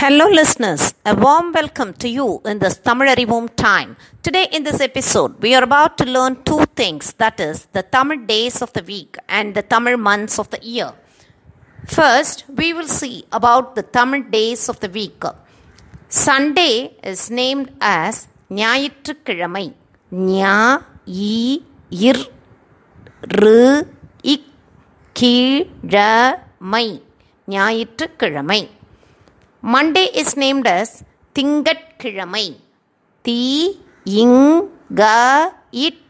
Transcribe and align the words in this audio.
Hello, 0.00 0.24
listeners. 0.28 0.82
A 1.06 1.14
warm 1.14 1.52
welcome 1.52 1.94
to 2.02 2.08
you 2.16 2.42
in 2.50 2.58
this 2.62 2.76
Tamil 2.86 3.08
Arivum 3.12 3.46
time. 3.56 3.96
Today, 4.22 4.46
in 4.52 4.62
this 4.62 4.78
episode, 4.86 5.40
we 5.44 5.54
are 5.54 5.62
about 5.68 5.96
to 6.00 6.04
learn 6.16 6.34
two 6.48 6.64
things 6.80 7.14
that 7.14 7.40
is, 7.40 7.64
the 7.76 7.82
Tamil 7.82 8.18
days 8.26 8.60
of 8.60 8.70
the 8.74 8.82
week 8.82 9.16
and 9.26 9.54
the 9.54 9.62
Tamil 9.62 9.96
months 9.96 10.38
of 10.38 10.50
the 10.50 10.60
year. 10.62 10.92
First, 11.86 12.44
we 12.60 12.74
will 12.74 12.92
see 13.00 13.24
about 13.32 13.74
the 13.74 13.84
Tamil 13.96 14.24
days 14.24 14.68
of 14.68 14.78
the 14.80 14.90
week. 14.90 15.22
Sunday 16.10 16.94
is 17.02 17.30
named 17.30 17.72
as 17.80 18.28
Nyayittukiramai. 18.50 19.72
Nya, 20.12 20.84
yi, 21.06 21.64
ir, 21.90 22.18
ru, 23.40 23.82
ik, 24.22 24.44
ki, 25.14 25.70
ra, 25.96 26.34
mai. 26.60 27.00
Nyayittukiramai. 27.48 28.64
Monday 29.66 30.04
is 30.22 30.36
named 30.42 30.68
as 30.72 30.94
திங்கட்கிழமை 31.36 32.46
தி 33.24 33.40
இங் 34.22 34.40
க 35.00 35.04
it 35.86 36.02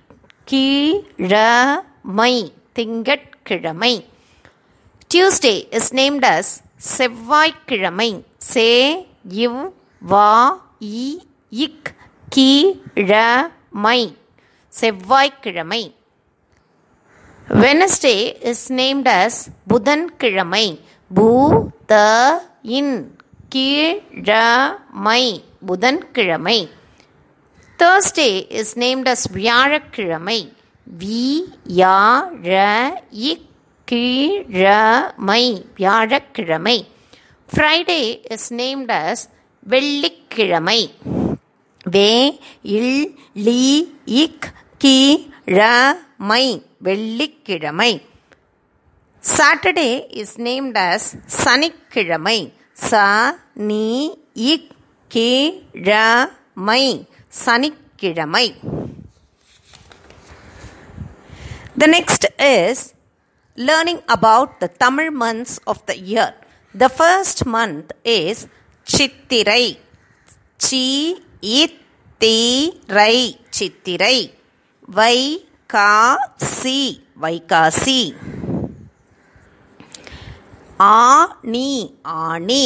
கிழமை 0.48 2.34
திங்கட்கிழமை 2.72 3.94
Tuesday 5.10 5.54
is 5.78 5.90
named 5.98 6.26
as 6.26 6.52
செவ்வாய்க்கிழமை 6.96 8.10
சே 8.50 8.68
இவ் 9.44 9.60
வா 10.02 10.30
இ 11.00 11.06
இக் 11.66 11.90
கிழமை 12.36 14.00
செவ்வாய்க்கிழமை 14.72 15.82
வெனஸ்டே 17.48 18.14
இஸ் 18.50 18.66
நேம்ட் 18.78 19.08
அஸ் 19.18 19.38
புதன்கிழமை 19.68 20.66
பூ 21.10 21.28
த 21.86 21.96
இன் 22.78 22.94
கீழமை 23.48 25.44
புதன்கிழமை. 25.66 26.70
தேர்ஸ்டே 27.78 28.46
இஸ் 28.48 28.78
நேம்ட் 28.78 29.08
அஸ் 29.08 29.32
வியாழக்கிழமை. 29.32 30.52
வி 30.98 31.44
கீழமை 33.84 35.66
வியாழக்கிழமை. 35.74 36.88
ஃப்ரைடே 37.54 38.32
இஸ் 38.32 38.54
நேம்ட் 38.54 38.92
அஸ் 38.92 39.24
வெள்ளிக்கிழமை. 39.58 40.94
வே 41.84 42.40
இல் 42.62 43.18
லி 43.34 43.94
இக் 44.06 44.52
கீழமை 44.78 46.62
வெள்ளிக்கிழமை. 46.78 48.02
சாட்டர்டே 49.36 50.06
இஸ் 50.10 50.40
நேம்ட் 50.40 50.78
அஸ் 50.78 51.20
சனிக்கிழமை. 51.26 52.52
ச 52.84 53.00
நீ 53.68 53.86
இக் 54.52 54.72
கீழமை 55.10 56.84
சனிக்கிழமை 57.44 58.46
The 61.80 61.88
next 61.94 62.22
is 62.58 62.78
learning 63.58 63.98
about 64.08 64.48
the 64.62 64.68
Tamil 64.80 65.08
months 65.22 65.54
of 65.72 65.78
the 65.88 65.96
year. 66.10 66.28
The 66.74 66.88
first 67.00 67.38
month 67.46 67.88
is 68.20 68.36
Chittirai. 68.86 69.66
Chi 70.64 70.86
it 71.60 71.74
தி 72.24 72.36
ரை 72.96 73.16
சித்திரை 73.56 74.16
வை 74.98 75.16
கா 75.74 75.90
வைகாசி 77.22 78.00
ஆணி 80.80 81.70
D 82.48 82.62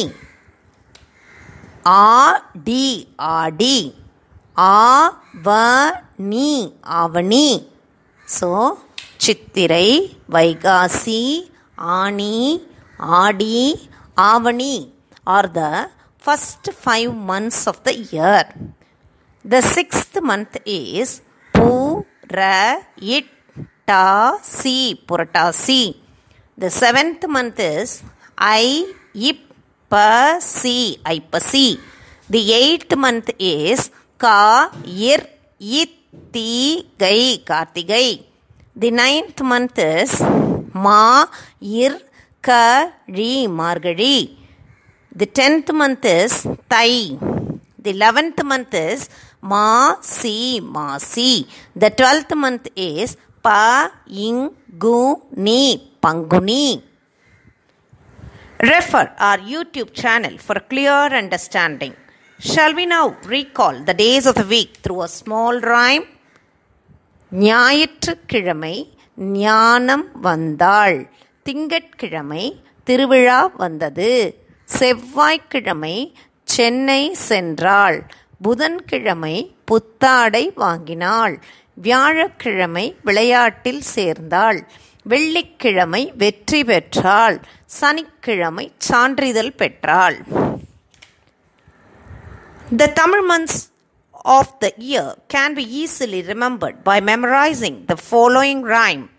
Aadi 1.84 2.86
Aadi 3.18 3.94
Avani 4.56 6.50
Avani 6.82 7.48
so 8.28 8.50
Chithirai 9.16 9.88
Vaikasi 10.28 11.22
Aani 11.76 12.62
Aadi 12.98 13.56
Avani 14.16 14.74
are 15.26 15.50
the 15.50 15.88
first 16.24 16.70
five 16.84 17.10
months 17.30 17.68
of 17.68 17.82
the 17.82 17.90
year 17.90 18.46
the 19.44 19.60
sixth 19.74 20.18
month 20.28 20.58
is 20.64 21.22
பூ 21.54 22.02
ர 22.32 22.40
இட் 22.98 23.32
டாசி 23.84 24.78
Purattasi 25.08 25.82
The 26.62 26.68
seventh 26.68 27.22
month 27.26 27.58
is 27.58 28.02
Ipasi, 28.38 29.38
Ipasi. 31.16 31.68
The 32.28 32.42
eighth 32.52 32.94
month 33.04 33.30
is 33.38 33.90
Ka 34.18 34.70
Kair 34.84 35.20
Itigai, 35.58 37.42
Kartigai. 37.50 38.24
The 38.76 38.90
ninth 38.90 39.40
month 39.40 39.78
is 39.78 40.20
Ma 40.74 41.26
Ir 41.62 41.98
Kari, 42.42 43.46
Margari. 43.60 44.36
The 45.16 45.26
tenth 45.38 45.72
month 45.72 46.04
is 46.04 46.46
Thai. 46.68 47.16
The 47.78 47.90
eleventh 47.96 48.44
month 48.44 48.74
is 48.74 49.08
Masi, 49.42 50.60
Masi. 50.60 51.46
The 51.74 51.88
twelfth 51.88 52.34
month 52.34 52.68
is 52.76 53.16
Panguni, 53.44 54.80
Panguni. 56.02 56.82
Refer 58.60 59.12
our 59.18 59.38
YouTube 59.38 59.92
channel 59.94 60.36
for 60.38 60.56
a 60.56 60.60
clear 60.60 61.08
understanding. 61.22 61.94
Shall 62.38 62.74
we 62.74 62.84
now 62.86 63.16
recall 63.26 63.82
the 63.82 63.94
days 63.94 64.26
of 64.26 64.34
the 64.34 64.44
week 64.44 64.78
through 64.82 65.02
a 65.02 65.08
small 65.08 65.60
rhyme? 65.60 66.04
ஞாயிற்றுக்கிழமை 67.32 68.76
ஞானம் 69.42 70.06
வந்தாள் 70.20 70.96
திங்கட்கிழமை 71.46 72.44
திருவிழா 72.84 73.40
வந்தது 73.62 74.08
செவ்வாய்க்கிழமை 74.78 75.96
சென்னை 76.48 77.02
சென்றாள் 77.28 77.98
புதன்கிழமை 78.42 79.36
புத்தாடை 79.64 80.44
வாங்கினாள் 80.56 81.34
வியாழக்கிழமை 81.82 82.96
விளையாட்டில் 83.02 83.80
சேர்ந்தாள். 83.80 84.68
வெள்ளிக்கிழமை 85.02 86.12
வெற்றி 86.16 86.64
பெற்றாள். 86.64 87.40
சனிக்கிழமை 87.66 88.72
சான்றிதழ் 88.78 89.52
பெற்றாள். 89.52 90.18
The 92.76 92.86
Tamil 92.86 93.24
months 93.30 93.68
of 94.24 94.46
the 94.60 94.70
year 94.78 95.14
can 95.34 95.54
be 95.54 95.64
easily 95.80 96.20
remembered 96.22 96.74
by 96.84 97.00
memorizing 97.00 97.76
the 97.88 97.94
following 98.10 98.60
rhyme. 98.62 99.10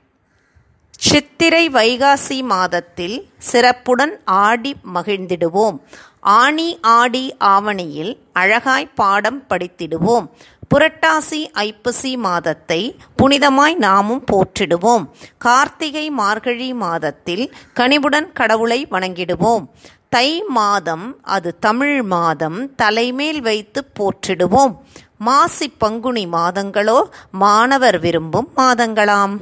Chithirai 0.98 1.70
Vaikasi 1.70 2.44
மாதத்தில் 2.44 3.30
சிறப்புடன் 3.38 4.22
ஆடி 4.26 4.76
மகிழ்ந்திடுவோம். 4.94 5.78
ஆணி 6.20 6.78
ஆடி 6.82 7.36
ஆவணியில் 7.40 8.18
அழகாய் 8.34 8.94
பாடம் 8.96 9.44
படித்திடுவோம். 9.50 10.28
புரட்டாசி 10.72 11.40
ஐப்பசி 11.64 12.12
மாதத்தை 12.26 12.82
புனிதமாய் 13.22 13.76
நாமும் 13.86 14.24
போற்றிடுவோம் 14.32 15.06
கார்த்திகை 15.38 16.06
மார்கழி 16.20 16.70
மாதத்தில் 16.84 17.46
கனிவுடன் 17.74 18.30
கடவுளை 18.32 18.80
வணங்கிடுவோம் 18.90 19.66
தை 20.10 20.28
மாதம் 20.50 21.06
அது 21.36 21.50
தமிழ் 21.60 21.98
மாதம் 22.14 22.60
தலைமேல் 22.76 23.42
வைத்து 23.42 23.82
போற்றிடுவோம் 24.00 24.74
மாசி 25.20 25.68
பங்குனி 25.84 26.26
மாதங்களோ 26.38 27.00
மாணவர் 27.44 28.00
விரும்பும் 28.00 28.50
மாதங்களாம் 28.56 29.36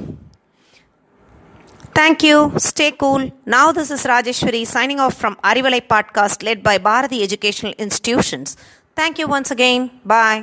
Thank 1.92 2.22
you. 2.22 2.36
Stay 2.58 2.92
cool. 2.92 3.22
Now, 3.46 3.72
this 3.72 3.90
is 3.90 4.04
Rajeshwari 4.04 4.64
signing 4.66 5.00
off 5.00 5.14
from 5.14 5.36
Arivalai 5.44 5.82
podcast 5.84 6.42
led 6.42 6.62
by 6.62 6.78
Bharati 6.78 7.22
Educational 7.22 7.74
Institutions. 7.78 8.56
Thank 8.96 9.18
you 9.18 9.26
once 9.28 9.50
again. 9.50 9.82
Bye. 10.06 10.38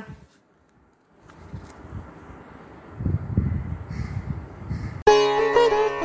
da 5.70 5.88
da 5.90 5.97